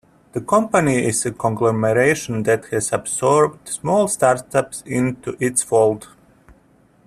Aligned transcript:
The 0.31 0.41
company 0.41 1.05
is 1.05 1.27
a 1.27 1.31
conglomeration 1.31 2.41
that 2.41 2.65
has 2.71 2.91
absorbed 2.91 3.69
small 3.69 4.07
startups 4.07 4.81
into 4.87 5.37
its 5.39 5.61
fold. 5.61 6.07